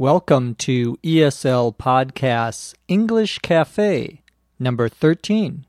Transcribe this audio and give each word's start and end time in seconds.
Welcome 0.00 0.54
to 0.54 0.96
ESL 1.02 1.76
Podcasts 1.76 2.72
English 2.88 3.40
Cafe, 3.40 4.22
number 4.58 4.88
13. 4.88 5.66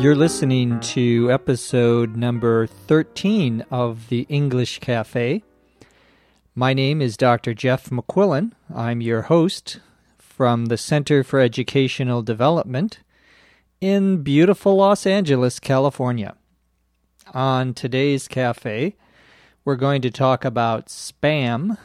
You're 0.00 0.16
listening 0.16 0.80
to 0.80 1.30
episode 1.30 2.16
number 2.16 2.66
13 2.66 3.64
of 3.70 4.08
the 4.08 4.26
English 4.28 4.80
Cafe. 4.80 5.44
My 6.56 6.74
name 6.74 7.00
is 7.00 7.16
Dr. 7.16 7.54
Jeff 7.54 7.88
McQuillan. 7.90 8.50
I'm 8.74 9.00
your 9.00 9.22
host 9.22 9.78
from 10.18 10.66
the 10.66 10.76
Center 10.76 11.22
for 11.22 11.38
Educational 11.38 12.22
Development 12.22 12.98
in 13.80 14.22
beautiful 14.22 14.76
Los 14.76 15.06
Angeles, 15.06 15.58
California. 15.58 16.36
On 17.32 17.72
today's 17.72 18.28
cafe, 18.28 18.96
we're 19.64 19.76
going 19.76 20.02
to 20.02 20.10
talk 20.10 20.44
about 20.44 20.86
spam. 20.86 21.78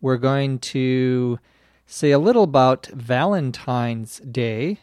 We're 0.00 0.16
going 0.16 0.58
to 0.60 1.38
say 1.86 2.10
a 2.10 2.18
little 2.18 2.44
about 2.44 2.86
Valentine's 2.86 4.18
Day 4.20 4.80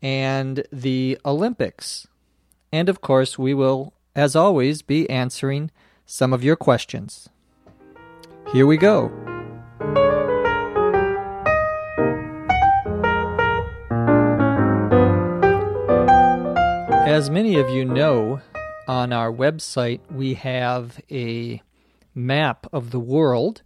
and 0.00 0.66
the 0.72 1.18
Olympics. 1.24 2.06
And 2.72 2.88
of 2.88 3.00
course, 3.00 3.38
we 3.38 3.52
will, 3.52 3.92
as 4.14 4.34
always, 4.34 4.82
be 4.82 5.08
answering 5.10 5.70
some 6.06 6.32
of 6.32 6.42
your 6.42 6.56
questions. 6.56 7.28
Here 8.52 8.66
we 8.66 8.76
go. 8.76 9.35
As 17.06 17.30
many 17.30 17.56
of 17.58 17.70
you 17.70 17.84
know, 17.84 18.40
on 18.86 19.12
our 19.12 19.32
website 19.32 20.00
we 20.10 20.34
have 20.34 21.00
a 21.10 21.62
map 22.14 22.66
of 22.72 22.90
the 22.90 23.00
world 23.00 23.62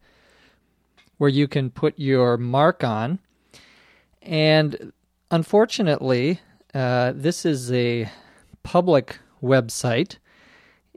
where 1.18 1.30
you 1.30 1.48
can 1.48 1.70
put 1.70 1.98
your 1.98 2.36
mark 2.36 2.84
on. 2.84 3.18
And 4.22 4.92
Unfortunately, 5.30 6.40
uh, 6.74 7.12
this 7.14 7.46
is 7.46 7.70
a 7.70 8.10
public 8.64 9.18
website. 9.40 10.16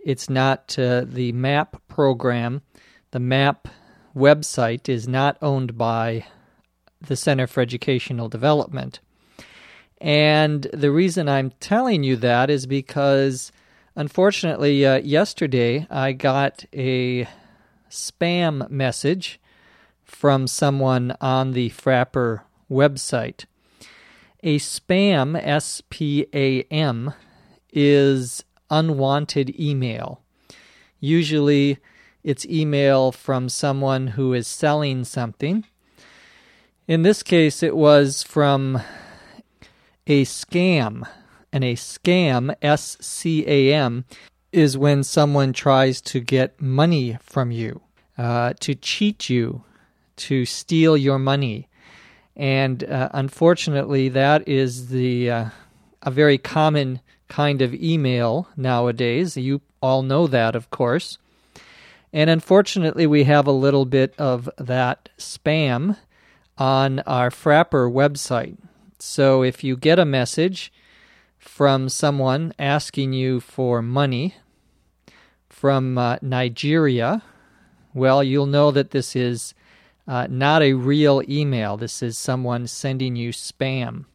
It's 0.04 0.30
not 0.30 0.78
uh, 0.80 1.06
the 1.08 1.32
MAP 1.34 1.88
program. 1.88 2.64
The 3.12 3.20
MAP 3.20 3.68
website 4.16 4.90
is 4.90 5.08
not 5.08 5.38
owned 5.42 5.78
by 5.78 6.26
the 7.00 7.16
Center 7.16 7.46
for 7.46 7.62
Educational 7.62 8.28
Development. 8.28 9.00
And 10.04 10.64
the 10.74 10.92
reason 10.92 11.30
I'm 11.30 11.54
telling 11.62 12.04
you 12.04 12.18
that 12.18 12.50
is 12.50 12.66
because, 12.66 13.54
unfortunately, 13.96 14.86
uh, 14.86 14.98
yesterday 14.98 15.88
I 15.90 16.12
got 16.12 16.66
a 16.74 17.26
spam 17.90 18.70
message 18.70 19.40
from 20.04 20.46
someone 20.46 21.16
on 21.22 21.54
the 21.54 21.70
Frapper 21.70 22.42
website. 22.70 23.46
A 24.44 24.60
spam, 24.60 25.40
S 25.42 25.82
P 25.90 26.28
A 26.34 26.64
M, 26.64 27.14
is 27.72 28.44
unwanted 28.70 29.58
email. 29.58 30.22
Usually 31.00 31.78
it's 32.26 32.46
email 32.46 33.14
from 33.14 33.48
someone 33.48 34.08
who 34.08 34.34
is 34.34 34.50
selling 34.50 35.06
something. 35.06 35.64
In 36.90 37.04
this 37.04 37.24
case, 37.24 37.64
it 37.64 37.78
was 37.78 38.22
from 38.22 38.82
a 40.08 40.26
scam. 40.26 41.08
And 41.52 41.64
a 41.64 41.76
scam, 41.76 42.56
S 42.64 42.98
C 43.00 43.46
A 43.48 43.74
M, 43.76 44.06
is 44.52 44.76
when 44.76 45.04
someone 45.04 45.54
tries 45.54 46.02
to 46.02 46.20
get 46.20 46.60
money 46.60 47.18
from 47.22 47.52
you, 47.52 47.82
uh, 48.18 48.54
to 48.60 48.74
cheat 48.74 49.30
you, 49.30 49.64
to 50.16 50.46
steal 50.46 50.98
your 50.98 51.20
money. 51.20 51.70
And 52.36 52.84
uh, 52.84 53.10
unfortunately, 53.14 54.10
that 54.10 54.48
is 54.48 54.88
the 54.88 55.30
uh, 55.30 55.46
a 56.02 56.10
very 56.10 56.40
common 56.40 57.02
kind 57.28 57.62
of 57.62 57.76
email 57.76 58.48
nowadays. 58.58 59.38
You 59.38 59.62
all 59.80 60.02
know 60.02 60.26
that, 60.26 60.56
of 60.56 60.72
course. 60.72 61.20
And 62.12 62.32
unfortunately, 62.32 63.06
we 63.06 63.26
have 63.26 63.46
a 63.46 63.52
little 63.52 63.86
bit 63.86 64.16
of 64.18 64.50
that 64.58 65.10
spam 65.20 65.98
on 66.58 67.00
our 67.02 67.30
Frapper 67.30 67.92
website. 67.92 68.58
So 69.06 69.44
if 69.44 69.66
you 69.66 69.76
get 69.76 70.00
a 70.00 70.06
message 70.06 70.72
from 71.38 71.90
someone 71.90 72.54
asking 72.58 73.12
you 73.12 73.42
for 73.42 73.82
money 73.82 74.36
from 75.50 75.98
uh, 75.98 76.20
Nigeria, 76.22 77.22
well, 77.94 78.24
you'll 78.24 78.46
know 78.46 78.72
that 78.72 78.92
this 78.92 79.14
is 79.14 79.54
uh, 80.08 80.28
not 80.30 80.62
a 80.62 80.74
real 80.74 81.22
email. 81.28 81.76
This 81.76 82.02
is 82.02 82.18
someone 82.18 82.66
sending 82.66 83.18
you 83.18 83.32
spam. 83.32 84.06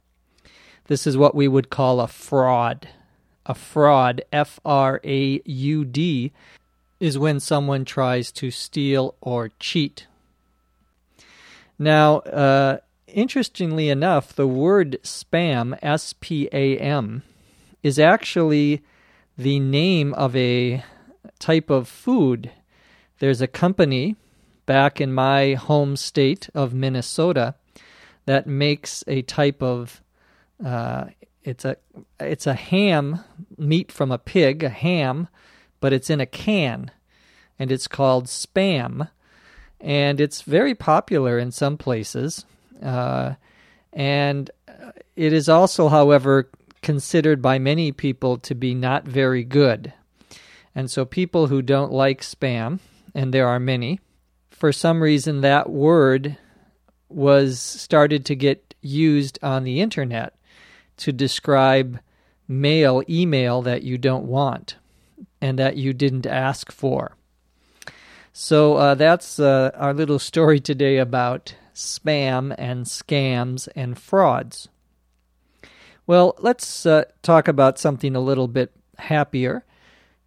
This 0.87 1.07
is 1.07 1.19
what 1.19 1.35
we 1.35 1.49
would 1.49 1.69
call 1.69 2.01
a 2.01 2.09
fraud. 2.09 2.89
A 3.45 3.55
fraud, 3.55 4.23
F 4.33 4.59
R 4.65 5.03
A 5.05 5.43
U 5.45 5.85
D, 5.85 6.33
is 6.99 7.19
when 7.19 7.41
someone 7.41 7.85
tries 7.85 8.33
to 8.33 8.51
steal 8.51 9.17
or 9.21 9.51
cheat. 9.61 10.07
Now, 11.79 12.21
uh, 12.21 12.79
interestingly 13.13 13.89
enough, 13.89 14.35
the 14.35 14.47
word 14.47 14.99
spam, 15.03 15.79
S 15.83 16.15
P 16.21 16.49
A 16.53 16.79
M, 16.79 17.23
is 17.83 17.99
actually 17.99 18.83
the 19.37 19.59
name 19.61 20.15
of 20.15 20.35
a 20.37 20.83
type 21.39 21.71
of 21.71 21.89
food. 21.89 22.51
There's 23.19 23.41
a 23.41 23.47
company 23.47 24.17
back 24.67 25.01
in 25.01 25.13
my 25.13 25.55
home 25.55 25.97
state 25.97 26.49
of 26.55 26.75
Minnesota 26.75 27.55
that 28.27 28.47
makes 28.47 29.03
a 29.07 29.23
type 29.23 29.63
of 29.63 30.03
uh, 30.65 31.07
it's 31.45 31.65
a 31.65 31.77
it's 32.21 32.47
a 32.47 32.55
ham 32.55 33.25
meat 33.57 33.91
from 33.91 34.13
a 34.13 34.19
pig, 34.19 34.63
a 34.63 34.69
ham, 34.69 35.29
but 35.81 35.93
it's 35.93 36.11
in 36.11 36.21
a 36.21 36.27
can, 36.27 36.91
and 37.59 37.73
it's 37.73 37.89
called 37.89 38.27
spam, 38.27 39.09
and 39.81 40.21
it's 40.21 40.43
very 40.43 40.75
popular 40.75 41.39
in 41.39 41.51
some 41.51 41.79
places, 41.79 42.45
uh, 42.83 43.35
and 43.93 44.51
it 45.17 45.33
is 45.33 45.49
also, 45.49 45.89
however, 45.89 46.51
considered 46.83 47.43
by 47.43 47.59
many 47.59 47.93
people 47.93 48.39
to 48.39 48.55
be 48.55 48.75
not 48.75 49.05
very 49.05 49.45
good, 49.45 49.93
and 50.75 50.91
so 50.91 51.05
people 51.05 51.49
who 51.49 51.63
don't 51.63 51.93
like 51.93 52.21
spam, 52.21 52.79
and 53.15 53.35
there 53.35 53.49
are 53.49 53.61
many, 53.61 54.01
for 54.51 54.73
some 54.73 55.03
reason 55.03 55.41
that 55.41 55.71
word 55.71 56.37
was 57.09 57.61
started 57.61 58.25
to 58.27 58.37
get 58.37 58.75
used 58.81 59.39
on 59.43 59.65
the 59.65 59.81
internet 59.81 60.35
to 60.99 61.13
describe 61.13 61.99
mail, 62.47 63.03
email 63.09 63.63
that 63.63 63.83
you 63.83 63.99
don't 63.99 64.25
want 64.25 64.77
and 65.41 65.59
that 65.59 65.77
you 65.77 65.93
didn't 65.93 66.27
ask 66.27 66.73
for. 66.73 67.17
So 68.33 68.77
uh, 68.77 68.95
that's 68.95 69.39
uh, 69.39 69.71
our 69.75 69.95
little 69.95 70.19
story 70.19 70.61
today 70.61 70.99
about 70.99 71.55
spam 71.79 72.53
and 72.59 72.87
scams 72.87 73.69
and 73.77 73.97
frauds. 73.97 74.69
Well, 76.07 76.35
let's 76.41 76.85
uh, 76.85 77.05
talk 77.23 77.47
about 77.47 77.79
something 77.79 78.17
a 78.17 78.21
little 78.21 78.49
bit 78.49 78.73
happier. 78.99 79.65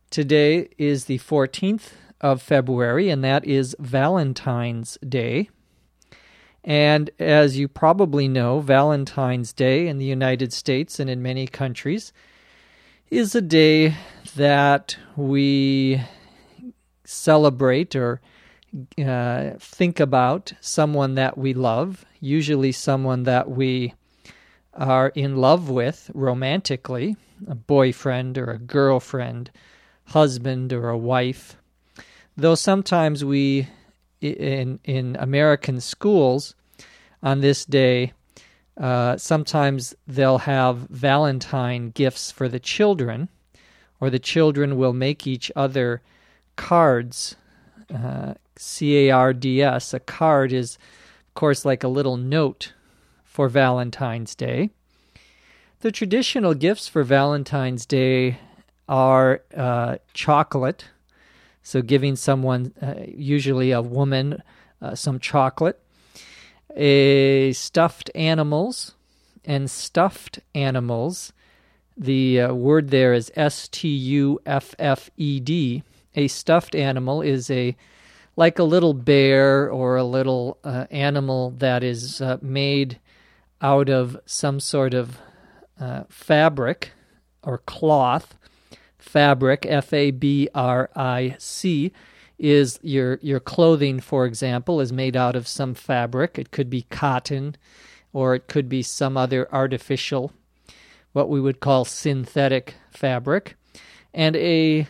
Today 0.09 0.69
is 0.78 1.06
the 1.06 1.19
14th 1.19 1.90
of 2.22 2.41
February, 2.41 3.09
and 3.09 3.23
that 3.23 3.45
is 3.45 3.75
Valentine's 3.79 4.97
Day. 5.07 5.50
And 6.63 7.09
as 7.19 7.57
you 7.57 7.67
probably 7.67 8.28
know, 8.28 8.61
Valentine's 8.61 9.51
Day 9.51 9.88
in 9.88 9.97
the 9.97 10.06
United 10.06 10.53
States 10.53 11.00
and 11.00 11.09
in 11.09 11.22
many 11.22 11.47
countries 11.47 12.14
is 13.09 13.35
a 13.35 13.41
day 13.41 13.96
that 14.35 14.96
we 15.17 16.02
celebrate 17.03 17.93
or 17.93 18.22
uh, 19.03 19.52
think 19.59 20.00
about 20.00 20.53
someone 20.62 21.16
that 21.16 21.38
we 21.38 21.53
love, 21.53 22.06
usually 22.20 22.72
someone 22.72 23.23
that 23.23 23.50
we 23.50 23.94
are 24.73 25.09
in 25.09 25.35
love 25.35 25.70
with 25.70 26.09
romantically, 26.14 27.18
a 27.47 27.56
boyfriend 27.56 28.38
or 28.38 28.52
a 28.52 28.58
girlfriend, 28.58 29.52
husband 30.06 30.72
or 30.72 30.90
a 30.90 30.97
wife. 30.97 31.58
Though 32.38 32.56
sometimes 32.56 33.26
we, 33.26 33.68
in 34.22 34.79
in 34.84 35.17
American 35.20 35.82
schools, 35.82 36.56
on 37.22 37.41
this 37.41 37.66
day, 37.66 38.14
uh, 38.78 39.17
sometimes 39.17 39.94
they'll 40.08 40.40
have 40.40 40.88
Valentine 40.90 41.91
gifts 41.91 42.32
for 42.32 42.47
the 42.47 42.59
children, 42.59 43.29
or 44.00 44.09
the 44.09 44.20
children 44.20 44.78
will 44.78 44.94
make 44.94 45.28
each 45.28 45.52
other 45.56 46.02
cards. 46.56 47.35
C 48.58 49.08
A 49.08 49.11
R 49.11 49.34
D 49.34 49.61
S. 49.61 49.93
A 49.93 49.99
card 49.99 50.53
is, 50.53 50.78
of 51.28 51.34
course, 51.34 51.66
like 51.66 51.84
a 51.84 51.88
little 51.88 52.17
note 52.17 52.73
for 53.23 53.49
Valentine's 53.49 54.35
Day. 54.35 54.70
The 55.82 55.91
traditional 55.91 56.53
gifts 56.53 56.88
for 56.88 57.03
Valentine's 57.03 57.85
Day 57.85 58.38
are 58.88 59.41
uh, 59.55 59.97
chocolate, 60.14 60.85
so 61.64 61.82
giving 61.82 62.16
someone, 62.16 62.73
uh, 62.82 62.96
usually 63.08 63.72
a 63.72 63.82
woman, 63.82 64.43
uh, 64.82 64.96
some 64.96 65.17
chocolate, 65.20 65.82
a 66.76 67.52
stuffed 67.53 68.11
animals, 68.14 68.96
and 69.43 69.72
stuffed 69.72 70.40
animals. 70.53 71.34
The 71.97 72.41
uh, 72.41 72.53
word 72.53 72.90
there 72.90 73.14
is 73.14 73.32
S 73.35 73.67
T 73.67 73.88
U 73.88 74.40
F 74.46 74.76
F 74.78 75.09
E 75.17 75.40
D. 75.40 75.84
A 76.16 76.28
stuffed 76.28 76.75
animal 76.75 77.22
is 77.22 77.49
a 77.49 77.75
like 78.35 78.59
a 78.59 78.63
little 78.63 78.93
bear 78.93 79.69
or 79.69 79.97
a 79.97 80.03
little 80.03 80.58
uh, 80.63 80.85
animal 80.90 81.52
that 81.58 81.84
is 81.84 82.22
uh, 82.22 82.37
made 82.41 82.99
out 83.61 83.90
of 83.90 84.17
some 84.25 84.59
sort 84.59 84.93
of 84.93 85.17
uh, 85.79 86.03
fabric 86.09 86.91
or 87.43 87.58
cloth. 87.59 88.35
Fabric, 88.97 89.66
F 89.67 89.93
A 89.93 90.11
B 90.11 90.47
R 90.53 90.90
I 90.96 91.35
C, 91.40 91.91
is 92.37 92.79
your 92.84 93.17
your 93.22 93.40
clothing, 93.40 93.99
for 93.99 94.25
example, 94.25 94.79
is 94.79 94.93
made 94.93 95.17
out 95.17 95.35
of 95.35 95.47
some 95.47 95.73
fabric. 95.73 96.37
It 96.37 96.52
could 96.52 96.69
be 96.69 96.84
cotton, 96.84 97.55
or 98.14 98.35
it 98.35 98.47
could 98.47 98.69
be 98.69 98.84
some 98.84 99.17
other 99.17 99.47
artificial, 99.52 100.31
what 101.14 101.29
we 101.29 101.41
would 101.41 101.59
call 101.59 101.84
synthetic 101.84 102.75
fabric. 102.91 103.55
And 104.14 104.35
a 104.35 104.87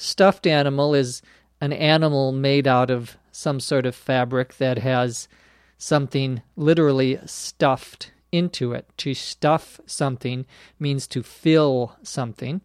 stuffed 0.00 0.46
animal 0.46 0.94
is 0.94 1.22
an 1.60 1.72
animal 1.72 2.32
made 2.32 2.66
out 2.66 2.90
of 2.90 3.16
some 3.30 3.60
sort 3.60 3.84
of 3.84 3.94
fabric 3.94 4.56
that 4.56 4.78
has 4.78 5.28
something 5.76 6.42
literally 6.56 7.18
stuffed 7.26 8.10
into 8.32 8.72
it. 8.72 8.86
To 8.98 9.14
stuff 9.14 9.80
something 9.86 10.46
means 10.78 11.06
to 11.08 11.22
fill 11.22 11.96
something. 12.02 12.62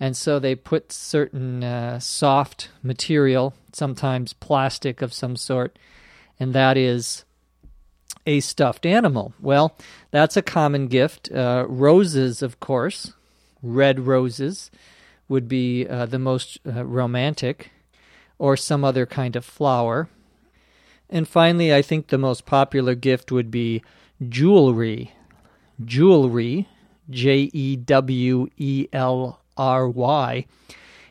And 0.00 0.16
so 0.16 0.38
they 0.38 0.56
put 0.56 0.90
certain 0.90 1.62
uh, 1.62 2.00
soft 2.00 2.70
material, 2.82 3.54
sometimes 3.72 4.32
plastic 4.32 5.00
of 5.00 5.12
some 5.12 5.36
sort, 5.36 5.78
and 6.40 6.52
that 6.52 6.76
is 6.76 7.24
a 8.26 8.40
stuffed 8.40 8.84
animal. 8.84 9.32
Well, 9.40 9.76
that's 10.10 10.36
a 10.36 10.42
common 10.42 10.88
gift. 10.88 11.30
Uh, 11.30 11.66
roses, 11.68 12.42
of 12.42 12.58
course, 12.58 13.12
red 13.62 14.00
roses 14.00 14.70
would 15.34 15.48
be 15.48 15.84
uh, 15.88 16.06
the 16.06 16.18
most 16.18 16.60
uh, 16.64 16.84
romantic 16.86 17.72
or 18.38 18.56
some 18.56 18.84
other 18.84 19.04
kind 19.04 19.34
of 19.34 19.44
flower. 19.44 20.08
And 21.10 21.26
finally, 21.26 21.74
I 21.74 21.82
think 21.82 22.06
the 22.06 22.18
most 22.18 22.46
popular 22.46 22.94
gift 22.94 23.32
would 23.32 23.50
be 23.50 23.82
jewelry. 24.26 25.10
Jewelry, 25.84 26.68
J 27.10 27.50
E 27.52 27.74
W 27.74 28.48
E 28.56 28.86
L 28.92 29.40
R 29.56 29.88
Y, 29.88 30.46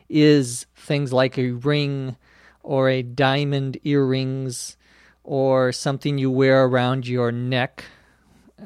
is 0.08 0.64
things 0.74 1.12
like 1.12 1.36
a 1.36 1.50
ring 1.50 2.16
or 2.62 2.88
a 2.88 3.02
diamond 3.02 3.78
earrings 3.84 4.78
or 5.22 5.70
something 5.70 6.16
you 6.16 6.30
wear 6.30 6.64
around 6.64 7.06
your 7.06 7.30
neck, 7.30 7.84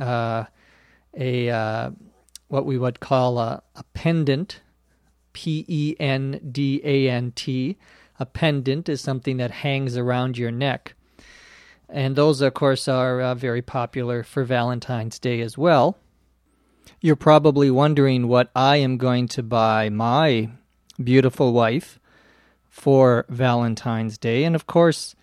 uh, 0.01 0.45
a 1.17 1.51
uh, 1.51 1.91
what 2.47 2.65
we 2.65 2.79
would 2.79 3.01
call 3.01 3.39
a, 3.39 3.63
a 3.75 3.83
pendant, 3.93 4.61
P 5.33 5.65
E 5.69 5.97
N 5.99 6.41
D 6.51 6.81
A 6.85 7.09
N 7.09 7.33
T, 7.33 7.77
a 8.19 8.27
pendant 8.27 8.89
is 8.89 9.01
something 9.01 9.37
that 9.37 9.51
hangs 9.51 9.97
around 9.97 10.37
your 10.37 10.51
neck. 10.51 10.95
And 11.89 12.17
those, 12.17 12.41
of 12.41 12.55
course, 12.55 12.87
are 12.87 13.21
uh, 13.21 13.35
very 13.35 13.63
popular 13.63 14.23
for 14.23 14.45
Valentine's 14.45 15.19
Day 15.19 15.41
as 15.41 15.57
well. 15.57 15.97
You're 17.01 17.17
probably 17.17 17.71
wondering 17.71 18.29
what 18.29 18.51
I 18.55 18.77
am 18.77 18.99
going 18.99 19.29
to 19.29 19.43
buy 19.43 19.89
my 19.89 20.51
beautiful 21.03 21.53
wife 21.53 21.99
for 22.69 23.25
Valentine's 23.29 24.19
Day. 24.19 24.45
And 24.45 24.55
of 24.55 24.67
course, 24.67 25.15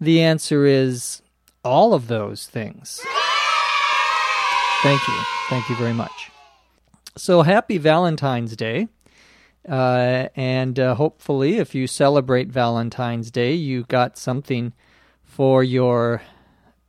the 0.00 0.20
answer 0.20 0.66
is 0.66 1.22
all 1.62 1.94
of 1.94 2.08
those 2.08 2.46
things. 2.46 3.00
Thank 4.82 5.06
you. 5.06 5.18
Thank 5.48 5.68
you 5.68 5.76
very 5.76 5.94
much. 5.94 6.30
So, 7.16 7.42
happy 7.42 7.78
Valentine's 7.78 8.56
Day. 8.56 8.88
Uh, 9.68 10.28
and 10.36 10.78
uh, 10.78 10.94
hopefully, 10.94 11.56
if 11.56 11.74
you 11.74 11.86
celebrate 11.86 12.48
Valentine's 12.48 13.30
Day, 13.30 13.54
you 13.54 13.84
got 13.84 14.18
something 14.18 14.72
for 15.22 15.64
your 15.64 16.22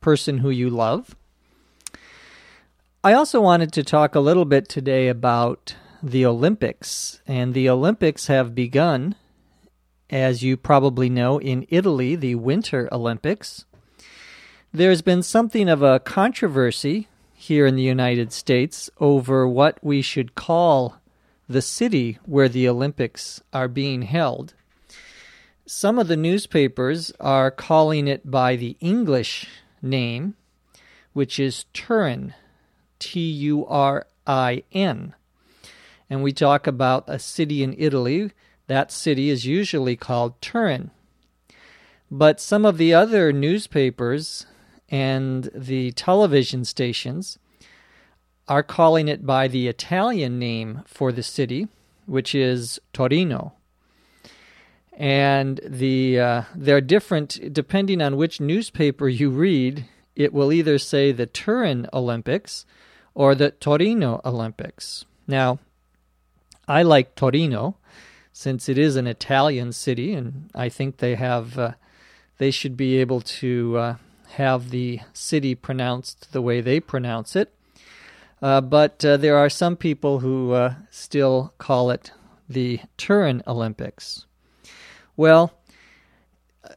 person 0.00 0.38
who 0.38 0.50
you 0.50 0.68
love. 0.70 1.16
I 3.02 3.12
also 3.12 3.40
wanted 3.40 3.72
to 3.72 3.82
talk 3.82 4.14
a 4.14 4.20
little 4.20 4.44
bit 4.44 4.68
today 4.68 5.08
about 5.08 5.74
the 6.02 6.26
Olympics. 6.26 7.20
And 7.26 7.54
the 7.54 7.68
Olympics 7.68 8.26
have 8.26 8.54
begun, 8.54 9.14
as 10.10 10.42
you 10.42 10.56
probably 10.56 11.08
know, 11.08 11.38
in 11.38 11.66
Italy, 11.68 12.14
the 12.16 12.34
Winter 12.34 12.88
Olympics. 12.92 13.64
There's 14.72 15.02
been 15.02 15.22
something 15.22 15.68
of 15.68 15.82
a 15.82 16.00
controversy 16.00 17.08
here 17.32 17.66
in 17.66 17.76
the 17.76 17.82
United 17.82 18.32
States 18.32 18.90
over 18.98 19.46
what 19.46 19.78
we 19.82 20.02
should 20.02 20.34
call 20.34 21.00
the 21.48 21.62
city 21.62 22.18
where 22.24 22.48
the 22.48 22.68
Olympics 22.68 23.40
are 23.52 23.68
being 23.68 24.02
held. 24.02 24.54
Some 25.64 25.98
of 25.98 26.08
the 26.08 26.16
newspapers 26.16 27.12
are 27.18 27.50
calling 27.50 28.08
it 28.08 28.30
by 28.30 28.56
the 28.56 28.76
English 28.80 29.46
name, 29.82 30.34
which 31.12 31.38
is 31.40 31.64
Turin, 31.72 32.34
T 32.98 33.20
U 33.20 33.66
R 33.66 34.06
I 34.26 34.62
N. 34.72 35.14
And 36.08 36.22
we 36.22 36.32
talk 36.32 36.66
about 36.66 37.04
a 37.08 37.18
city 37.18 37.62
in 37.62 37.74
Italy. 37.78 38.30
That 38.68 38.92
city 38.92 39.28
is 39.30 39.46
usually 39.46 39.96
called 39.96 40.40
Turin. 40.40 40.90
But 42.10 42.40
some 42.40 42.64
of 42.64 42.78
the 42.78 42.94
other 42.94 43.32
newspapers 43.32 44.46
and 44.88 45.50
the 45.52 45.90
television 45.92 46.64
stations 46.64 47.38
are 48.48 48.62
calling 48.62 49.08
it 49.08 49.26
by 49.26 49.48
the 49.48 49.68
Italian 49.68 50.38
name 50.38 50.82
for 50.86 51.12
the 51.12 51.22
city, 51.22 51.68
which 52.06 52.34
is 52.34 52.80
Torino. 52.92 53.52
And 54.96 55.60
the 55.64 56.18
uh, 56.18 56.42
they're 56.54 56.80
different 56.80 57.52
depending 57.52 58.00
on 58.00 58.16
which 58.16 58.40
newspaper 58.40 59.08
you 59.08 59.30
read. 59.30 59.86
It 60.14 60.32
will 60.32 60.52
either 60.52 60.78
say 60.78 61.12
the 61.12 61.26
Turin 61.26 61.86
Olympics 61.92 62.64
or 63.14 63.34
the 63.34 63.50
Torino 63.50 64.20
Olympics. 64.24 65.04
Now, 65.26 65.58
I 66.66 66.82
like 66.82 67.14
Torino 67.14 67.76
since 68.32 68.68
it 68.68 68.78
is 68.78 68.96
an 68.96 69.06
Italian 69.06 69.72
city, 69.72 70.14
and 70.14 70.50
I 70.54 70.68
think 70.68 70.98
they 70.98 71.14
have 71.14 71.58
uh, 71.58 71.72
they 72.38 72.50
should 72.50 72.76
be 72.76 72.96
able 72.96 73.20
to 73.20 73.76
uh, 73.76 73.96
have 74.32 74.70
the 74.70 75.00
city 75.12 75.54
pronounced 75.54 76.32
the 76.32 76.42
way 76.42 76.60
they 76.60 76.80
pronounce 76.80 77.36
it. 77.36 77.52
Uh, 78.42 78.60
but 78.60 79.04
uh, 79.04 79.16
there 79.16 79.36
are 79.36 79.48
some 79.48 79.76
people 79.76 80.20
who 80.20 80.52
uh, 80.52 80.74
still 80.90 81.54
call 81.58 81.90
it 81.90 82.12
the 82.48 82.80
Turin 82.96 83.42
Olympics. 83.46 84.26
Well, 85.16 85.54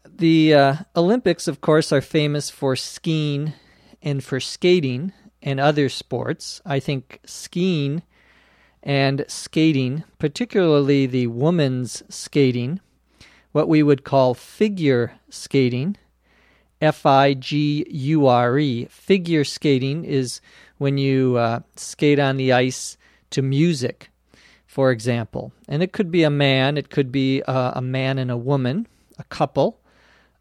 the 0.06 0.54
uh, 0.54 0.76
Olympics, 0.96 1.48
of 1.48 1.62
course, 1.62 1.92
are 1.92 2.02
famous 2.02 2.50
for 2.50 2.76
skiing 2.76 3.54
and 4.02 4.24
for 4.24 4.40
skating 4.40 5.12
and 5.42 5.60
other 5.60 5.90
sports. 5.90 6.62
I 6.66 6.80
think 6.80 7.20
skiing 7.26 8.04
and 8.82 9.26
skating, 9.28 10.06
particularly 10.18 11.06
the 11.06 11.28
women's 11.28 12.04
skating, 12.08 12.80
what 13.52 13.68
we 13.68 13.84
would 13.84 14.04
call 14.04 14.34
figure 14.34 15.14
skating, 15.30 15.98
F 16.82 17.06
I 17.06 17.34
G 17.34 17.86
U 17.90 18.28
R 18.28 18.58
E. 18.58 18.86
Figure 18.86 19.44
skating 19.44 20.06
is 20.06 20.40
when 20.80 20.98
you 20.98 21.38
uh, 21.38 21.60
skate 21.76 22.20
on 22.20 22.38
the 22.38 22.52
ice 22.52 22.98
to 23.30 23.44
music, 23.44 24.10
for 24.66 24.90
example. 24.92 25.54
And 25.68 25.84
it 25.84 25.92
could 25.92 26.10
be 26.10 26.24
a 26.24 26.30
man, 26.32 26.78
it 26.78 26.90
could 26.90 27.12
be 27.12 27.44
uh, 27.44 27.74
a 27.76 27.82
man 27.82 28.18
and 28.18 28.32
a 28.32 28.38
woman, 28.38 28.88
a 29.20 29.24
couple, 29.26 29.80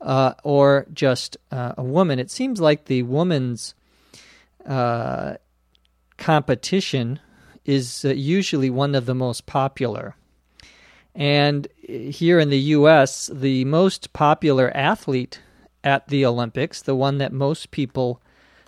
uh, 0.00 0.34
or 0.42 0.86
just 0.94 1.36
uh, 1.50 1.74
a 1.76 1.82
woman. 1.82 2.18
It 2.18 2.30
seems 2.30 2.60
like 2.60 2.86
the 2.86 3.02
woman's 3.02 3.74
uh, 4.64 5.34
competition 6.16 7.20
is 7.64 8.04
uh, 8.04 8.10
usually 8.10 8.70
one 8.70 8.94
of 8.94 9.06
the 9.06 9.14
most 9.14 9.44
popular. 9.44 10.14
And 11.14 11.66
here 11.82 12.38
in 12.38 12.48
the 12.48 12.60
U.S., 12.60 13.28
the 13.32 13.64
most 13.64 14.12
popular 14.12 14.70
athlete 14.74 15.40
at 15.82 16.06
the 16.08 16.24
Olympics, 16.24 16.80
the 16.80 16.94
one 16.94 17.18
that 17.18 17.32
most 17.32 17.72
people 17.72 18.22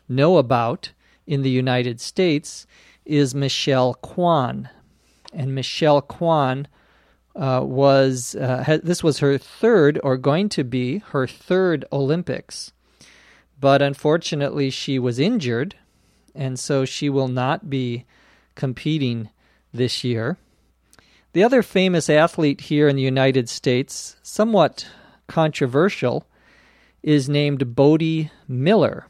know 0.09 0.37
about, 0.37 0.91
in 1.31 1.43
the 1.43 1.51
United 1.51 2.01
States 2.01 2.67
is 3.05 3.37
Michelle 3.37 3.95
Kwan. 3.95 4.69
And 5.33 5.55
Michelle 5.55 6.03
Kwan 6.03 6.67
uh, 7.37 7.61
was, 7.63 8.35
uh, 8.35 8.65
ha- 8.67 8.81
this 8.83 9.05
was 9.05 9.21
her 9.21 9.39
third, 9.39 10.01
or 10.03 10.17
going 10.17 10.49
to 10.49 10.65
be 10.65 10.99
her 11.13 11.29
third 11.29 11.85
Olympics. 11.93 12.73
But 13.61 13.81
unfortunately, 13.81 14.71
she 14.71 14.99
was 14.99 15.21
injured, 15.21 15.77
and 16.35 16.59
so 16.59 16.85
she 16.85 17.09
will 17.09 17.29
not 17.29 17.71
be 17.71 18.07
competing 18.57 19.31
this 19.73 20.03
year. 20.03 20.37
The 21.33 21.45
other 21.45 21.63
famous 21.63 22.11
athlete 22.11 22.63
here 22.63 22.89
in 22.89 22.97
the 22.97 23.03
United 23.03 23.49
States, 23.49 24.17
somewhat 24.21 24.89
controversial, 25.29 26.27
is 27.05 27.29
named 27.29 27.77
Bode 27.77 28.31
Miller. 28.49 29.07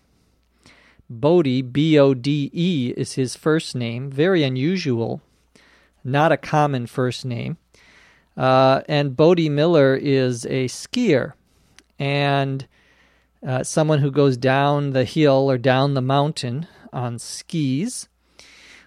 Bode, 1.11 1.73
B 1.73 1.99
O 1.99 2.15
D 2.15 2.51
E, 2.55 2.95
is 2.97 3.15
his 3.15 3.35
first 3.35 3.75
name. 3.75 4.11
Very 4.11 4.45
unusual, 4.45 5.21
not 6.05 6.31
a 6.31 6.37
common 6.37 6.87
first 6.87 7.25
name. 7.25 7.59
Uh, 8.37 8.83
and 8.89 9.17
Bode 9.17 9.51
Miller 9.51 9.97
is 9.97 10.47
a 10.47 10.67
skier 10.67 11.33
and 11.99 12.67
uh, 13.47 13.65
someone 13.65 13.99
who 13.99 14.11
goes 14.11 14.37
down 14.37 14.91
the 14.91 15.05
hill 15.05 15.51
or 15.51 15.59
down 15.59 15.95
the 15.95 16.01
mountain 16.01 16.69
on 16.93 17.19
skis. 17.19 18.09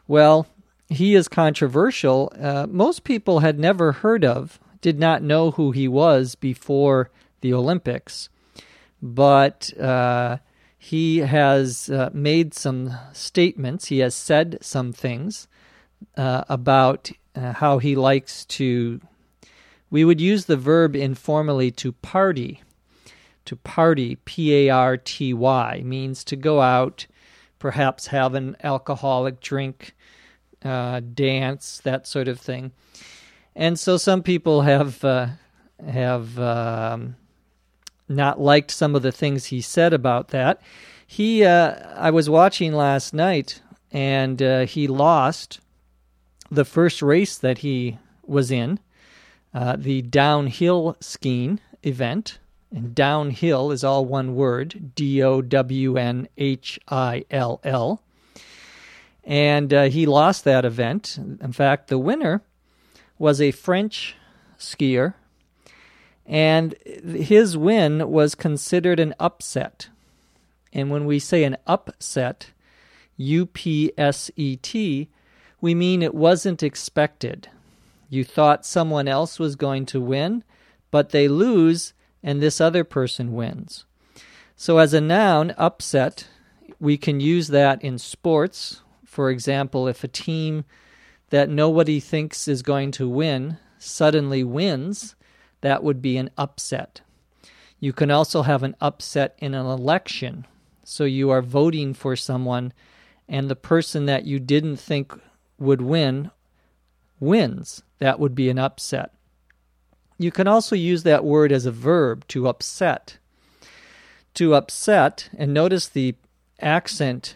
Well, 0.07 0.47
he 0.89 1.15
is 1.15 1.27
controversial. 1.27 2.31
Uh, 2.39 2.67
most 2.69 3.03
people 3.03 3.39
had 3.39 3.59
never 3.59 3.91
heard 3.91 4.23
of, 4.23 4.59
did 4.81 4.97
not 4.97 5.21
know 5.21 5.51
who 5.51 5.71
he 5.71 5.87
was 5.87 6.35
before 6.35 7.09
the 7.41 7.53
Olympics. 7.53 8.29
But 9.01 9.77
uh, 9.77 10.37
he 10.83 11.19
has 11.19 11.89
uh, 11.89 12.09
made 12.11 12.53
some 12.53 12.93
statements, 13.13 13.85
he 13.85 13.99
has 13.99 14.13
said 14.13 14.57
some 14.59 14.91
things 14.91 15.47
uh, 16.17 16.43
about 16.49 17.09
uh, 17.35 17.53
how 17.53 17.77
he 17.77 17.95
likes 17.95 18.43
to. 18.45 18.99
We 19.89 20.03
would 20.03 20.19
use 20.19 20.43
the 20.43 20.57
verb 20.57 20.93
informally 20.93 21.71
to 21.71 21.93
party. 21.93 22.63
To 23.45 23.55
party, 23.55 24.17
P 24.25 24.53
A 24.53 24.69
R 24.71 24.97
T 24.97 25.33
Y, 25.33 25.81
means 25.85 26.25
to 26.25 26.35
go 26.35 26.59
out, 26.59 27.07
perhaps 27.59 28.07
have 28.07 28.35
an 28.35 28.57
alcoholic 28.61 29.39
drink, 29.39 29.95
uh, 30.65 30.99
dance, 31.13 31.79
that 31.85 32.07
sort 32.07 32.27
of 32.27 32.41
thing. 32.41 32.73
And 33.55 33.79
so 33.79 33.95
some 33.95 34.21
people 34.21 34.63
have 34.63 35.01
uh, 35.05 35.27
have 35.87 36.37
um, 36.37 37.15
not 38.07 38.39
liked 38.39 38.71
some 38.71 38.95
of 38.95 39.01
the 39.01 39.11
things 39.11 39.45
he 39.45 39.61
said 39.61 39.93
about 39.93 40.29
that. 40.29 40.61
He, 41.05 41.43
uh, 41.43 41.75
I 41.95 42.11
was 42.11 42.29
watching 42.29 42.73
last 42.73 43.13
night, 43.13 43.61
and 43.91 44.41
uh, 44.41 44.65
he 44.65 44.87
lost 44.87 45.59
the 46.49 46.65
first 46.65 47.01
race 47.01 47.37
that 47.37 47.59
he 47.59 47.97
was 48.25 48.51
in, 48.51 48.79
uh, 49.53 49.75
the 49.77 50.01
downhill 50.01 50.95
skiing 50.99 51.59
event. 51.83 52.39
And 52.71 52.95
downhill 52.95 53.71
is 53.71 53.83
all 53.83 54.05
one 54.05 54.33
word 54.33 54.95
D 54.95 55.21
O 55.21 55.41
W 55.41 55.97
N 55.97 56.27
H 56.37 56.79
I 56.87 57.23
L 57.29 57.59
L. 57.63 58.01
And 59.23 59.73
uh, 59.73 59.83
he 59.83 60.05
lost 60.05 60.43
that 60.43 60.65
event. 60.65 61.17
In 61.17 61.53
fact, 61.53 61.87
the 61.87 61.99
winner 61.99 62.41
was 63.19 63.39
a 63.39 63.51
French 63.51 64.15
skier 64.57 65.13
and 66.25 66.75
his 66.85 67.57
win 67.57 68.09
was 68.09 68.35
considered 68.35 68.99
an 68.99 69.13
upset. 69.19 69.89
And 70.71 70.89
when 70.89 71.05
we 71.05 71.19
say 71.19 71.43
an 71.43 71.57
upset, 71.67 72.51
U 73.17 73.45
P 73.45 73.91
S 73.97 74.31
E 74.35 74.55
T, 74.55 75.09
we 75.61 75.75
mean 75.75 76.01
it 76.01 76.15
wasn't 76.15 76.63
expected. 76.63 77.49
You 78.09 78.23
thought 78.23 78.65
someone 78.65 79.07
else 79.07 79.39
was 79.39 79.55
going 79.55 79.85
to 79.87 80.01
win, 80.01 80.43
but 80.91 81.09
they 81.09 81.27
lose 81.27 81.93
and 82.21 82.41
this 82.41 82.61
other 82.61 82.83
person 82.83 83.33
wins. 83.33 83.85
So, 84.55 84.77
as 84.77 84.93
a 84.93 85.01
noun, 85.01 85.53
upset, 85.57 86.27
we 86.79 86.97
can 86.97 87.19
use 87.19 87.49
that 87.49 87.83
in 87.83 87.97
sports. 87.97 88.81
For 89.05 89.29
example, 89.29 89.87
if 89.87 90.03
a 90.03 90.07
team 90.07 90.65
that 91.31 91.49
nobody 91.49 91.99
thinks 91.99 92.47
is 92.47 92.61
going 92.61 92.91
to 92.91 93.09
win 93.09 93.57
suddenly 93.77 94.43
wins, 94.43 95.15
that 95.63 95.83
would 95.83 96.01
be 96.01 96.17
an 96.17 96.29
upset. 96.37 97.01
You 97.79 97.91
can 97.91 98.11
also 98.11 98.43
have 98.43 98.63
an 98.63 98.75
upset 98.79 99.35
in 99.39 99.53
an 99.53 99.65
election. 99.65 100.45
So 100.83 101.05
you 101.05 101.29
are 101.31 101.41
voting 101.41 101.93
for 101.93 102.15
someone, 102.15 102.73
and 103.27 103.49
the 103.49 103.55
person 103.55 104.05
that 104.05 104.25
you 104.25 104.39
didn't 104.39 104.77
think 104.77 105.13
would 105.57 105.81
win 105.81 106.31
wins. 107.19 107.81
That 107.99 108.19
would 108.19 108.35
be 108.35 108.49
an 108.49 108.59
upset. 108.59 109.13
You 110.17 110.31
can 110.31 110.47
also 110.47 110.75
use 110.75 111.03
that 111.03 111.23
word 111.23 111.51
as 111.51 111.65
a 111.65 111.71
verb 111.71 112.27
to 112.27 112.47
upset. 112.47 113.17
To 114.35 114.53
upset, 114.53 115.29
and 115.37 115.53
notice 115.53 115.87
the 115.87 116.15
accent 116.59 117.35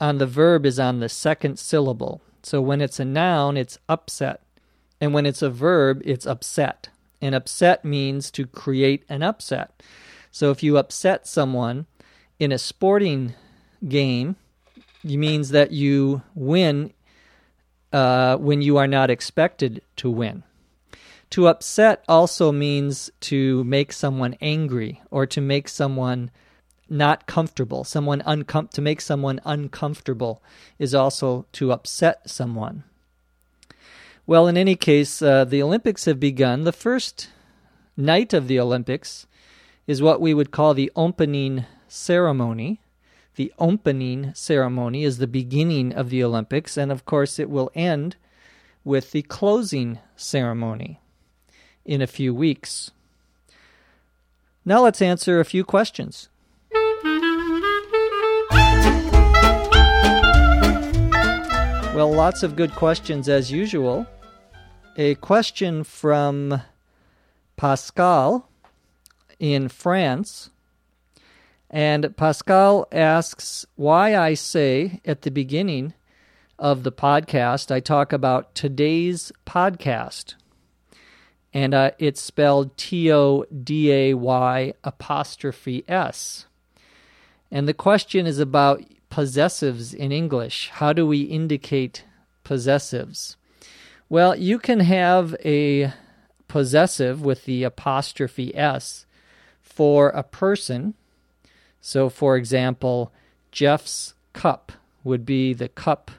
on 0.00 0.18
the 0.18 0.26
verb 0.26 0.66
is 0.66 0.80
on 0.80 0.98
the 0.98 1.08
second 1.08 1.58
syllable. 1.58 2.20
So 2.42 2.60
when 2.60 2.80
it's 2.80 2.98
a 2.98 3.04
noun, 3.04 3.56
it's 3.56 3.78
upset. 3.88 4.42
And 5.00 5.14
when 5.14 5.26
it's 5.26 5.42
a 5.42 5.50
verb, 5.50 6.02
it's 6.04 6.26
upset. 6.26 6.88
And 7.24 7.34
upset 7.34 7.86
means 7.86 8.30
to 8.32 8.46
create 8.46 9.06
an 9.08 9.22
upset. 9.22 9.82
So 10.30 10.50
if 10.50 10.62
you 10.62 10.76
upset 10.76 11.26
someone 11.26 11.86
in 12.38 12.52
a 12.52 12.58
sporting 12.58 13.32
game, 13.88 14.36
it 15.02 15.16
means 15.16 15.48
that 15.48 15.72
you 15.72 16.20
win 16.34 16.92
uh, 17.94 18.36
when 18.36 18.60
you 18.60 18.76
are 18.76 18.86
not 18.86 19.08
expected 19.08 19.80
to 19.96 20.10
win. 20.10 20.42
To 21.30 21.48
upset 21.48 22.04
also 22.10 22.52
means 22.52 23.10
to 23.20 23.64
make 23.64 23.94
someone 23.94 24.36
angry 24.42 25.00
or 25.10 25.24
to 25.28 25.40
make 25.40 25.70
someone 25.70 26.30
not 26.90 27.26
comfortable. 27.26 27.84
Someone 27.84 28.20
uncom- 28.26 28.70
to 28.72 28.82
make 28.82 29.00
someone 29.00 29.40
uncomfortable 29.46 30.42
is 30.78 30.94
also 30.94 31.46
to 31.52 31.72
upset 31.72 32.28
someone. 32.28 32.84
Well, 34.26 34.48
in 34.48 34.56
any 34.56 34.74
case, 34.74 35.20
uh, 35.20 35.44
the 35.44 35.62
Olympics 35.62 36.06
have 36.06 36.18
begun. 36.18 36.64
The 36.64 36.72
first 36.72 37.28
night 37.94 38.32
of 38.32 38.48
the 38.48 38.58
Olympics 38.58 39.26
is 39.86 40.00
what 40.00 40.20
we 40.20 40.32
would 40.32 40.50
call 40.50 40.72
the 40.72 40.90
opening 40.96 41.66
ceremony. 41.88 42.80
The 43.36 43.52
opening 43.58 44.32
ceremony 44.34 45.04
is 45.04 45.18
the 45.18 45.26
beginning 45.26 45.92
of 45.92 46.08
the 46.08 46.24
Olympics, 46.24 46.78
and 46.78 46.90
of 46.90 47.04
course, 47.04 47.38
it 47.38 47.50
will 47.50 47.70
end 47.74 48.16
with 48.82 49.10
the 49.10 49.22
closing 49.22 49.98
ceremony 50.16 51.00
in 51.84 52.00
a 52.00 52.06
few 52.06 52.34
weeks. 52.34 52.92
Now, 54.64 54.84
let's 54.84 55.02
answer 55.02 55.38
a 55.38 55.44
few 55.44 55.64
questions. 55.64 56.30
Well, 61.94 62.12
lots 62.12 62.42
of 62.42 62.56
good 62.56 62.74
questions 62.74 63.28
as 63.28 63.52
usual 63.52 64.04
a 64.96 65.14
question 65.14 65.84
from 65.84 66.60
Pascal 67.56 68.48
in 69.38 69.68
France. 69.68 70.50
And 71.70 72.16
Pascal 72.16 72.88
asks 72.90 73.64
why 73.76 74.16
I 74.16 74.34
say 74.34 75.00
at 75.04 75.22
the 75.22 75.30
beginning 75.30 75.94
of 76.58 76.82
the 76.82 76.90
podcast, 76.90 77.70
I 77.70 77.78
talk 77.78 78.12
about 78.12 78.56
today's 78.56 79.30
podcast. 79.46 80.34
And 81.52 81.74
uh, 81.74 81.92
it's 82.00 82.20
spelled 82.20 82.76
T 82.76 83.12
O 83.12 83.44
D 83.44 83.92
A 83.92 84.14
Y 84.14 84.74
apostrophe 84.82 85.84
S. 85.86 86.46
And 87.52 87.68
the 87.68 87.72
question 87.72 88.26
is 88.26 88.40
about 88.40 88.82
possessives 89.14 89.94
in 89.94 90.10
English. 90.10 90.70
How 90.70 90.92
do 90.92 91.06
we 91.06 91.20
indicate 91.20 92.02
possessives? 92.44 93.36
Well, 94.08 94.34
you 94.34 94.58
can 94.58 94.80
have 94.80 95.36
a 95.44 95.92
possessive 96.48 97.22
with 97.22 97.44
the 97.44 97.62
apostrophe 97.62 98.52
S 98.56 99.06
for 99.62 100.08
a 100.08 100.24
person. 100.24 100.94
So, 101.80 102.08
for 102.08 102.36
example, 102.36 103.12
Jeff's 103.52 104.14
cup 104.32 104.72
would 105.04 105.24
be 105.24 105.54
the 105.54 105.68
cup 105.68 106.10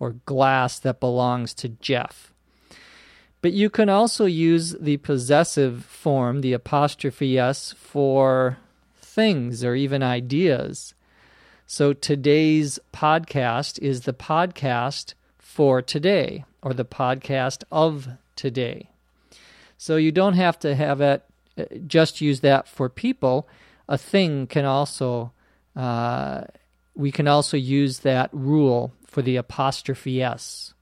or 0.00 0.12
glass 0.24 0.78
that 0.78 1.00
belongs 1.00 1.52
to 1.52 1.68
Jeff. 1.68 2.32
But 3.42 3.52
you 3.52 3.68
can 3.68 3.90
also 3.90 4.24
use 4.24 4.74
the 4.80 4.96
possessive 4.96 5.84
form, 5.84 6.40
the 6.40 6.54
apostrophe 6.54 7.38
S, 7.38 7.74
for 7.74 8.56
things 9.02 9.62
or 9.62 9.74
even 9.74 10.02
ideas. 10.02 10.94
So 11.70 11.92
today's 11.92 12.78
podcast 12.94 13.78
is 13.80 14.00
the 14.00 14.14
podcast 14.14 15.12
for 15.38 15.82
today 15.82 16.46
or 16.62 16.72
the 16.72 16.86
podcast 16.86 17.62
of 17.70 18.08
today. 18.36 18.88
So 19.76 19.96
you 19.96 20.10
don't 20.10 20.32
have 20.32 20.58
to 20.60 20.74
have 20.74 21.02
it 21.02 21.24
uh, 21.58 21.64
just 21.86 22.22
use 22.22 22.40
that 22.40 22.68
for 22.68 22.88
people. 22.88 23.46
A 23.86 23.98
thing 23.98 24.46
can 24.46 24.64
also 24.64 25.32
uh, 25.76 26.44
we 26.94 27.12
can 27.12 27.28
also 27.28 27.58
use 27.58 27.98
that 27.98 28.30
rule 28.32 28.94
for 29.06 29.20
the 29.20 29.36
apostrophe 29.36 30.22
s. 30.22 30.72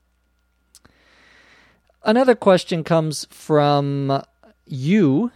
Another 2.04 2.36
question 2.36 2.84
comes 2.84 3.26
from 3.28 4.22
you, 4.64 5.32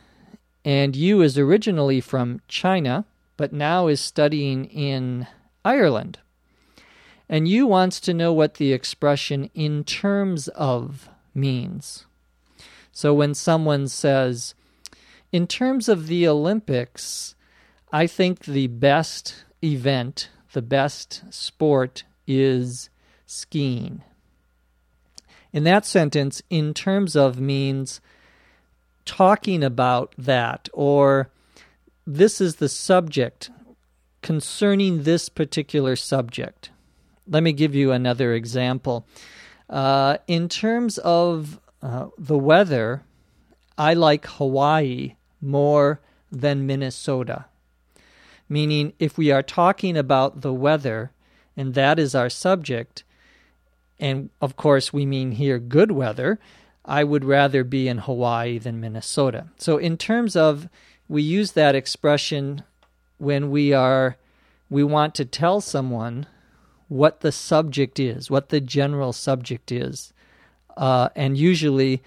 and 0.64 0.94
you 0.94 1.22
is 1.22 1.36
originally 1.36 2.00
from 2.00 2.40
China, 2.46 3.04
but 3.36 3.52
now 3.52 3.88
is 3.88 4.00
studying 4.00 4.66
in 4.66 5.26
Ireland. 5.64 6.18
And 7.28 7.46
you 7.46 7.66
wants 7.66 8.00
to 8.00 8.14
know 8.14 8.32
what 8.32 8.54
the 8.54 8.72
expression 8.72 9.50
in 9.54 9.84
terms 9.84 10.48
of 10.48 11.08
means. 11.34 12.06
So 12.92 13.14
when 13.14 13.34
someone 13.34 13.86
says, 13.88 14.54
in 15.32 15.46
terms 15.46 15.88
of 15.88 16.08
the 16.08 16.26
Olympics, 16.26 17.34
I 17.92 18.06
think 18.06 18.44
the 18.44 18.66
best 18.66 19.44
event, 19.62 20.28
the 20.52 20.62
best 20.62 21.22
sport 21.32 22.04
is 22.26 22.90
skiing. 23.26 24.02
In 25.52 25.64
that 25.64 25.86
sentence, 25.86 26.42
in 26.50 26.74
terms 26.74 27.16
of 27.16 27.40
means 27.40 28.00
talking 29.04 29.62
about 29.64 30.14
that, 30.18 30.68
or 30.72 31.30
this 32.06 32.40
is 32.40 32.56
the 32.56 32.68
subject 32.68 33.50
concerning 34.22 35.02
this 35.02 35.28
particular 35.28 35.96
subject. 35.96 36.70
Let 37.26 37.42
me 37.42 37.52
give 37.52 37.74
you 37.74 37.92
another 37.92 38.34
example. 38.34 39.06
Uh, 39.68 40.18
in 40.26 40.48
terms 40.48 40.98
of 40.98 41.60
uh, 41.82 42.08
the 42.18 42.38
weather, 42.38 43.02
I 43.78 43.94
like 43.94 44.26
Hawaii 44.26 45.14
more 45.40 46.00
than 46.30 46.66
Minnesota. 46.66 47.46
Meaning, 48.48 48.92
if 48.98 49.16
we 49.16 49.30
are 49.30 49.42
talking 49.42 49.96
about 49.96 50.40
the 50.40 50.52
weather, 50.52 51.12
and 51.56 51.74
that 51.74 51.98
is 51.98 52.14
our 52.14 52.28
subject, 52.28 53.04
and 53.98 54.30
of 54.40 54.56
course 54.56 54.92
we 54.92 55.06
mean 55.06 55.32
here 55.32 55.58
good 55.58 55.92
weather, 55.92 56.40
I 56.84 57.04
would 57.04 57.24
rather 57.24 57.62
be 57.62 57.86
in 57.86 57.98
Hawaii 57.98 58.58
than 58.58 58.80
Minnesota. 58.80 59.48
So, 59.56 59.78
in 59.78 59.96
terms 59.96 60.34
of, 60.34 60.68
we 61.08 61.22
use 61.22 61.52
that 61.52 61.74
expression 61.74 62.64
when 63.20 63.50
we 63.50 63.72
are, 63.72 64.16
we 64.68 64.82
want 64.82 65.14
to 65.16 65.24
tell 65.24 65.60
someone 65.60 66.26
what 66.88 67.20
the 67.20 67.30
subject 67.30 68.00
is, 68.00 68.30
what 68.30 68.48
the 68.48 68.60
general 68.60 69.12
subject 69.12 69.70
is. 69.70 70.12
Uh, 70.76 71.10
and 71.14 71.36
usually 71.36 72.02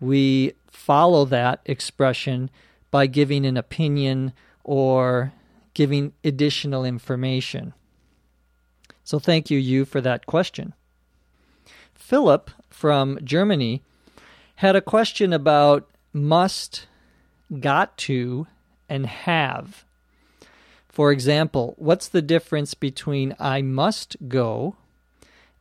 we 0.00 0.52
follow 0.66 1.24
that 1.24 1.60
expression 1.66 2.50
by 2.90 3.06
giving 3.06 3.44
an 3.44 3.56
opinion 3.56 4.32
or 4.64 5.32
giving 5.74 6.12
additional 6.24 6.84
information. 6.84 7.74
So 9.04 9.18
thank 9.18 9.50
you, 9.50 9.58
you, 9.58 9.84
for 9.84 10.00
that 10.00 10.26
question. 10.26 10.72
Philip 11.94 12.50
from 12.70 13.18
Germany 13.22 13.82
had 14.56 14.76
a 14.76 14.80
question 14.80 15.32
about 15.32 15.88
must, 16.12 16.86
got 17.60 17.98
to, 17.98 18.46
and 18.88 19.06
have. 19.06 19.84
For 20.94 21.10
example, 21.10 21.74
what's 21.76 22.06
the 22.06 22.22
difference 22.22 22.74
between 22.74 23.34
I 23.40 23.62
must 23.62 24.16
go 24.28 24.76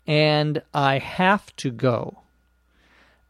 and 0.06 0.62
I 0.76 1.00
have 1.00 1.56
to 1.56 1.72
go 1.72 2.20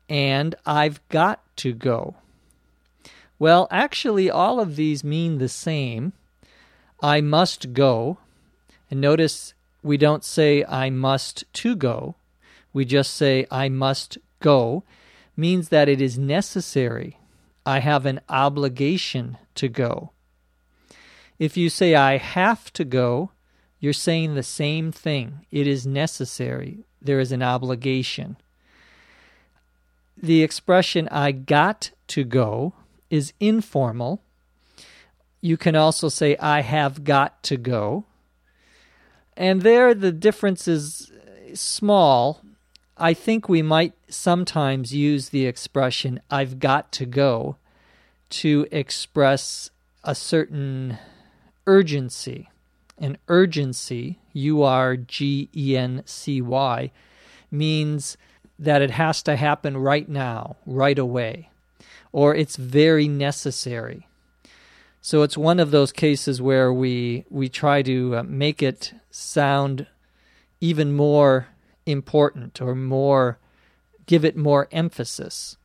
and 0.10 0.53
I've 0.65 1.00
got 1.07 1.39
to 1.55 1.72
go? 1.72 2.15
Well, 3.39 3.69
actually, 3.72 4.29
all 4.29 4.60
of 4.60 4.75
these 4.75 5.01
mean 5.01 5.38
the 5.38 5.48
same. 5.48 6.12
I 7.01 7.22
must 7.22 7.72
go. 7.72 8.17
And 8.91 9.00
notice 9.00 9.53
we 9.81 9.95
don't 9.95 10.25
say 10.25 10.65
I 10.65 10.89
must 10.89 11.45
to 11.53 11.74
go. 11.74 12.15
We 12.74 12.83
just 12.83 13.13
say 13.13 13.48
I 13.50 13.69
must 13.69 14.17
go. 14.41 14.83
Means 15.38 15.69
that 15.69 15.88
it 15.88 16.01
is 16.01 16.17
necessary. 16.17 17.17
I 17.65 17.79
have 17.79 18.05
an 18.05 18.19
obligation 18.27 19.38
to 19.55 19.69
go. 19.69 20.12
If 21.43 21.57
you 21.57 21.69
say 21.69 21.93
I 21.93 22.15
have 22.15 22.71
to 22.71 22.85
go, 22.85 23.31
you're 23.81 23.91
saying 23.91 24.33
the 24.33 24.43
same 24.43 24.93
thing. 24.93 25.45
It 25.51 25.67
is 25.67 25.85
necessary. 25.85 26.85
There 27.01 27.19
is 27.19 27.33
an 27.33 27.43
obligation. 27.43 28.38
The 30.15 30.41
expression 30.41 31.09
I 31.09 31.33
got 31.33 31.91
to 32.07 32.23
go 32.23 32.75
is 33.10 33.34
informal. 33.41 34.21
You 35.41 35.58
can 35.58 35.75
also 35.75 36.08
say, 36.08 36.38
I 36.38 36.62
have 36.62 37.03
got 37.03 37.43
to 37.43 37.58
go. 37.58 38.06
And 39.36 39.63
there 39.63 39.93
the 39.93 40.13
difference 40.13 40.65
is 40.65 41.12
small. 41.53 42.39
I 42.95 43.13
think 43.13 43.49
we 43.49 43.62
might 43.62 43.95
sometimes 44.08 44.95
use 44.95 45.27
the 45.27 45.45
expression, 45.45 46.21
I've 46.32 46.60
got 46.60 46.93
to 46.93 47.06
go, 47.06 47.58
to 48.29 48.65
express 48.71 49.71
a 50.06 50.15
certain 50.15 50.99
urgency. 51.67 52.49
An 52.97 53.17
urgency, 53.28 54.19
U 54.34 54.63
R 54.63 54.95
G 54.95 55.49
E 55.56 55.76
N 55.76 56.04
C 56.06 56.41
Y, 56.41 56.91
means 57.52 58.17
that 58.60 58.82
it 58.82 58.91
has 58.91 59.23
to 59.23 59.36
happen 59.36 59.78
right 59.78 60.08
now, 60.08 60.58
right 60.65 60.97
away 60.97 61.49
or 62.13 62.34
it's 62.36 62.56
very 62.56 63.10
necessary. 63.10 64.08
So 65.02 65.23
it's 65.23 65.38
one 65.38 65.60
of 65.60 65.71
those 65.71 65.91
cases 65.91 66.41
where 66.41 66.71
we 66.71 67.26
we 67.30 67.49
try 67.49 67.82
to 67.82 68.17
uh, 68.17 68.23
make 68.23 68.63
it 68.63 68.93
sound 69.12 69.88
even 70.62 70.93
more 70.93 71.47
important 71.86 72.62
or 72.62 72.73
more 72.73 73.38
give 74.06 74.23
it 74.23 74.38
more 74.38 74.69
emphasis. 74.71 75.58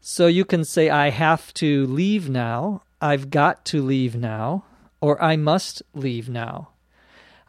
So 0.00 0.28
you 0.28 0.44
can 0.44 0.64
say 0.64 0.88
I 0.88 1.10
have 1.10 1.52
to 1.54 1.86
leave 1.86 2.30
now, 2.30 2.82
I've 3.00 3.30
got 3.30 3.64
to 3.66 3.82
leave 3.82 4.14
now, 4.14 4.64
or 5.00 5.20
I 5.22 5.36
must 5.36 5.82
leave 5.94 6.28
now. 6.28 6.70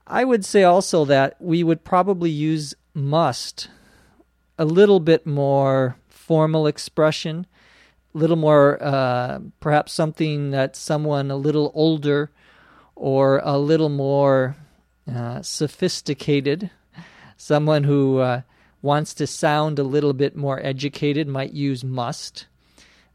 I 0.07 0.23
would 0.23 0.43
say 0.43 0.63
also 0.63 1.05
that 1.05 1.35
we 1.39 1.63
would 1.63 1.83
probably 1.83 2.31
use 2.31 2.73
must 2.93 3.69
a 4.57 4.65
little 4.65 4.99
bit 4.99 5.25
more 5.25 5.95
formal 6.09 6.67
expression 6.67 7.45
a 8.13 8.17
little 8.17 8.35
more, 8.35 8.81
uh, 8.81 9.39
perhaps 9.59 9.93
something 9.93 10.51
that 10.51 10.75
someone 10.75 11.29
a 11.29 11.35
little 11.35 11.71
older 11.75 12.31
or 12.95 13.39
a 13.43 13.57
little 13.57 13.89
more 13.89 14.55
uh, 15.11 15.41
sophisticated, 15.41 16.71
someone 17.37 17.83
who 17.83 18.17
uh, 18.17 18.41
wants 18.81 19.13
to 19.13 19.27
sound 19.27 19.77
a 19.77 19.83
little 19.83 20.13
bit 20.13 20.35
more 20.35 20.59
educated 20.65 21.27
might 21.27 21.53
use 21.53 21.83
must. 21.83 22.47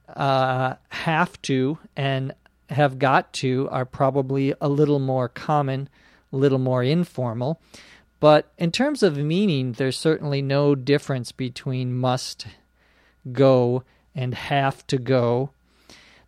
Uh, 0.09 0.75
have 0.90 1.40
to 1.40 1.79
and 1.97 2.35
have 2.70 2.98
got 2.98 3.33
to 3.35 3.68
are 3.70 3.85
probably 3.85 4.55
a 4.61 4.68
little 4.68 4.98
more 4.98 5.29
common, 5.29 5.88
a 6.33 6.37
little 6.37 6.59
more 6.59 6.83
informal. 6.83 7.61
But 8.20 8.50
in 8.57 8.72
terms 8.72 9.03
of 9.03 9.18
meaning, 9.18 9.72
there's 9.72 9.98
certainly 9.98 10.40
no 10.40 10.74
difference 10.74 11.31
between 11.31 11.94
must, 11.94 12.46
go, 13.33 13.85
and 14.14 14.35
have 14.35 14.87
to 14.87 14.98
go. 14.98 15.50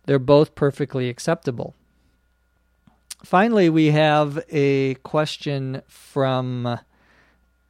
They're 0.05 0.19
both 0.19 0.53
perfectly 0.53 1.09
acceptable. 1.09 1.73
Finally, 3.23 3.69
we 3.69 3.87
have 3.87 4.43
a 4.49 4.93
question 4.95 5.81
from 5.87 6.79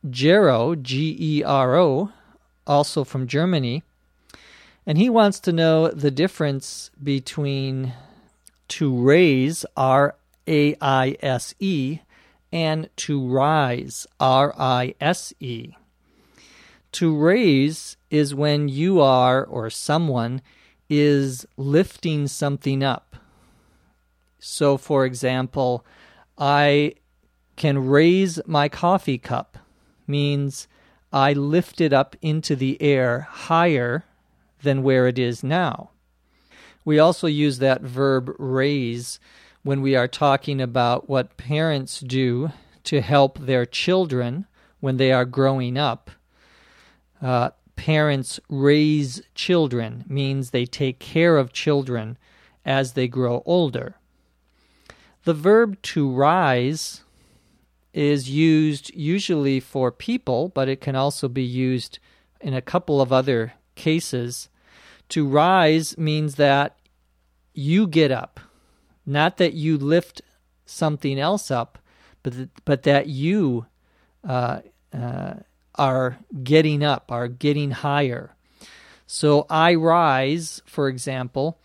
Gero, 0.09 0.75
G 0.75 1.15
E 1.17 1.43
R 1.43 1.77
O, 1.77 2.11
also 2.65 3.03
from 3.03 3.27
Germany. 3.27 3.83
And 4.85 4.97
he 4.97 5.09
wants 5.09 5.39
to 5.41 5.53
know 5.53 5.87
the 5.87 6.11
difference 6.11 6.91
between 7.01 7.93
to 8.69 8.95
raise, 8.95 9.65
R 9.75 10.15
A 10.47 10.75
I 10.81 11.15
S 11.21 11.53
E, 11.59 11.99
and 12.51 12.89
to 12.97 13.25
rise, 13.27 14.07
R 14.19 14.53
I 14.57 14.95
S 14.99 15.33
E. 15.39 15.73
To 16.93 17.15
raise 17.15 17.97
is 18.09 18.33
when 18.33 18.69
you 18.69 19.01
are, 19.01 19.43
or 19.43 19.69
someone 19.69 20.41
is 20.89 21.45
lifting 21.57 22.27
something 22.27 22.83
up. 22.83 23.15
So, 24.39 24.77
for 24.77 25.05
example, 25.05 25.85
I 26.37 26.93
can 27.55 27.87
raise 27.87 28.39
my 28.45 28.69
coffee 28.69 29.17
cup, 29.17 29.57
means 30.05 30.67
I 31.11 31.33
lift 31.33 31.81
it 31.81 31.91
up 31.91 32.15
into 32.21 32.55
the 32.55 32.81
air 32.81 33.27
higher 33.29 34.05
than 34.61 34.83
where 34.83 35.07
it 35.07 35.19
is 35.19 35.43
now. 35.43 35.91
We 36.87 36.99
also 36.99 37.27
use 37.27 37.59
that 37.59 37.81
verb 37.81 38.33
raise 38.39 39.19
when 39.61 39.81
we 39.81 39.97
are 39.97 40.07
talking 40.07 40.61
about 40.61 41.09
what 41.09 41.35
parents 41.35 41.99
do 41.99 42.53
to 42.85 43.01
help 43.01 43.37
their 43.39 43.65
children 43.65 44.45
when 44.79 44.95
they 44.95 45.11
are 45.11 45.25
growing 45.25 45.77
up 45.77 46.11
uh, 47.21 47.49
parents 47.75 48.39
raise 48.47 49.21
children 49.35 50.05
means 50.07 50.51
they 50.51 50.65
take 50.65 50.99
care 50.99 51.37
of 51.37 51.51
children 51.51 52.17
as 52.65 52.93
they 52.93 53.09
grow 53.09 53.43
older. 53.45 53.95
The 55.25 55.33
verb 55.33 55.81
to 55.81 56.09
rise 56.09 57.03
is 57.93 58.29
used 58.29 58.95
usually 58.95 59.59
for 59.59 59.91
people, 59.91 60.47
but 60.49 60.69
it 60.69 60.79
can 60.79 60.95
also 60.95 61.27
be 61.27 61.43
used 61.43 61.99
in 62.39 62.53
a 62.53 62.61
couple 62.61 63.01
of 63.01 63.11
other 63.11 63.55
cases. 63.75 64.47
To 65.09 65.27
rise 65.27 65.97
means 65.97 66.35
that 66.35 66.77
you 67.53 67.87
get 67.87 68.11
up, 68.11 68.39
not 69.05 69.37
that 69.37 69.53
you 69.53 69.77
lift 69.77 70.21
something 70.65 71.19
else 71.19 71.49
up, 71.49 71.77
but, 72.23 72.33
th- 72.33 72.49
but 72.65 72.83
that 72.83 73.07
you 73.07 73.65
uh, 74.27 74.59
uh, 74.93 75.35
are 75.75 76.17
getting 76.43 76.83
up, 76.83 77.11
are 77.11 77.27
getting 77.27 77.71
higher. 77.71 78.35
So 79.05 79.45
I 79.49 79.75
rise, 79.75 80.61
for 80.65 80.89
example, 80.89 81.59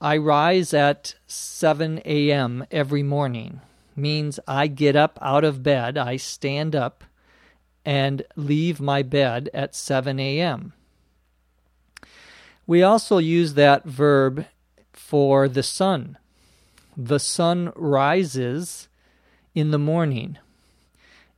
I 0.00 0.16
rise 0.16 0.74
at 0.74 1.14
7 1.26 2.02
a.m. 2.04 2.66
every 2.70 3.02
morning. 3.02 3.60
Means 3.94 4.38
I 4.46 4.66
get 4.66 4.96
up 4.96 5.18
out 5.22 5.44
of 5.44 5.62
bed, 5.62 5.98
I 5.98 6.16
stand 6.16 6.76
up 6.76 7.04
and 7.84 8.22
leave 8.36 8.80
my 8.80 9.02
bed 9.02 9.48
at 9.54 9.74
7 9.74 10.20
a.m. 10.20 10.72
We 12.68 12.82
also 12.82 13.16
use 13.16 13.54
that 13.54 13.86
verb 13.86 14.44
for 14.92 15.48
the 15.48 15.62
sun. 15.62 16.18
The 16.94 17.18
sun 17.18 17.72
rises 17.74 18.88
in 19.54 19.70
the 19.70 19.78
morning 19.78 20.36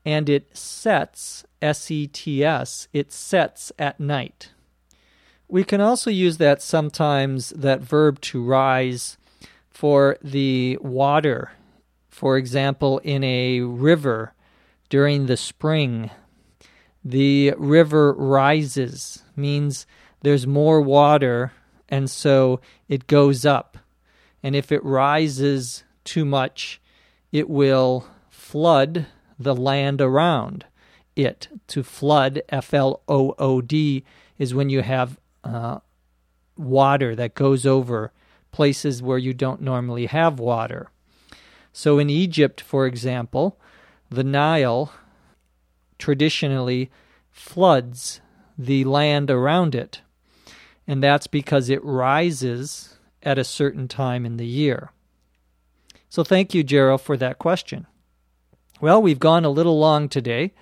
and 0.05 0.29
it 0.29 0.57
sets, 0.57 1.45
S 1.63 1.89
E 1.89 2.09
T 2.09 2.43
S, 2.43 2.89
it 2.93 3.13
sets 3.13 3.71
at 3.79 4.01
night. 4.01 4.51
We 5.47 5.63
can 5.63 5.81
also 5.81 6.11
use 6.11 6.39
that 6.39 6.63
sometimes, 6.63 7.51
that 7.51 7.81
verb 7.81 8.21
to 8.23 8.43
rise, 8.43 9.17
for 9.71 10.17
the 10.23 10.79
water. 10.81 11.53
For 12.09 12.39
example, 12.39 12.99
in 13.05 13.23
a 13.23 13.61
river 13.61 14.35
during 14.89 15.27
the 15.27 15.37
spring, 15.37 16.11
the 17.05 17.55
river 17.57 18.13
rises, 18.15 19.23
means 19.37 19.87
there's 20.23 20.47
more 20.47 20.81
water, 20.81 21.53
and 21.89 22.11
so 22.11 22.61
it 22.89 23.07
goes 23.07 23.45
up. 23.45 23.79
And 24.43 24.55
if 24.57 24.73
it 24.73 24.85
rises 24.85 25.85
too 26.05 26.25
much, 26.25 26.81
it 27.33 27.49
will 27.49 28.07
flood 28.29 29.07
the 29.39 29.55
land 29.55 30.01
around 30.01 30.67
it. 31.17 31.49
To 31.69 31.83
flood, 31.83 32.43
F 32.49 32.73
L 32.75 33.03
O 33.09 33.35
O 33.39 33.61
D, 33.61 34.05
is 34.39 34.55
when 34.55 34.71
you 34.71 34.83
have 34.83 35.19
uh, 35.45 35.79
water 36.57 37.15
that 37.17 37.35
goes 37.35 37.67
over 37.67 38.13
places 38.53 39.03
where 39.03 39.19
you 39.19 39.33
don't 39.33 39.61
normally 39.61 40.07
have 40.07 40.39
water. 40.39 40.91
So 41.73 41.99
in 41.99 42.11
Egypt, 42.11 42.61
for 42.61 42.87
example, 42.87 43.59
the 44.09 44.25
Nile 44.25 44.93
traditionally 45.99 46.91
floods 47.31 48.21
the 48.59 48.85
land 48.85 49.31
around 49.31 49.75
it, 49.75 50.03
and 50.91 51.01
that's 51.01 51.29
because 51.29 51.71
it 51.71 51.85
rises 51.85 52.99
at 53.23 53.39
a 53.39 53.45
certain 53.45 53.87
time 53.87 54.27
in 54.27 54.39
the 54.39 54.47
year. 54.47 54.91
So 56.09 56.25
thank 56.25 56.53
you, 56.53 56.65
Gerald, 56.65 57.01
for 57.01 57.17
that 57.17 57.39
question. 57.39 57.87
Well, 58.81 59.01
we've 59.01 59.21
gone 59.21 59.45
a 59.45 59.51
little 59.51 59.79
long 59.79 60.09
today, 60.09 60.53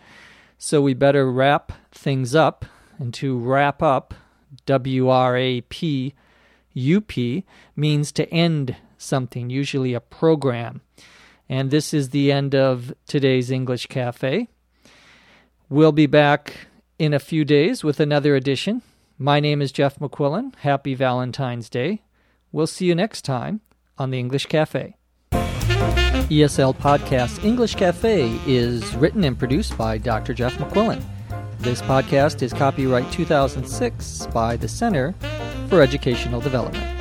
so 0.59 0.83
we 0.83 0.93
better 0.93 1.33
wrap 1.33 1.73
things 1.91 2.35
up. 2.35 2.67
And 2.99 3.15
to 3.15 3.39
wrap 3.39 3.83
up, 3.83 4.13
W 4.67 5.09
R 5.09 5.35
A 5.35 5.63
P 5.63 6.13
U 6.75 7.01
P 7.01 7.47
means 7.75 8.13
to 8.13 8.29
end 8.29 8.77
something, 8.99 9.49
usually 9.49 9.95
a 9.95 10.01
program. 10.01 10.83
And 11.49 11.71
this 11.71 11.95
is 11.95 12.11
the 12.11 12.31
end 12.31 12.55
of 12.55 12.93
today's 13.07 13.51
English 13.51 13.87
Cafe. 13.87 14.49
We'll 15.71 15.93
be 15.93 16.05
back 16.07 16.67
in 16.99 17.15
a 17.15 17.19
few 17.19 17.47
days 17.47 17.83
with 17.83 17.99
another 17.99 18.37
edition. 18.37 18.83
My 19.21 19.41
name 19.41 19.61
is 19.61 19.73
Jeff 19.73 19.99
McQuillan. 19.99 20.55
Happy 20.59 20.95
Valentine's 20.95 21.69
Day. 21.69 22.03
We'll 22.53 22.69
see 22.69 22.85
you 22.85 22.95
next 22.95 23.23
time 23.25 23.63
on 23.99 24.11
the 24.11 24.19
English 24.21 24.47
Cafe. 24.47 24.95
ESL 25.33 26.77
Podcast 26.77 27.43
English 27.45 27.75
Cafe 27.75 28.39
is 28.47 28.95
written 28.95 29.25
and 29.25 29.37
produced 29.37 29.77
by 29.77 29.99
Dr. 29.99 30.35
Jeff 30.35 30.55
McQuillan. 30.59 31.03
This 31.59 31.83
podcast 31.83 32.43
is 32.43 32.53
copyright 32.53 33.11
2006 33.11 34.29
by 34.29 34.57
the 34.57 34.69
Center 34.69 35.17
for 35.69 35.83
Educational 35.83 36.41
Development. 36.41 36.98